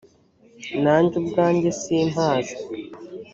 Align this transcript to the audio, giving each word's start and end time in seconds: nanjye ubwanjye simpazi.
nanjye 0.83 1.15
ubwanjye 1.21 1.69
simpazi. 1.81 2.55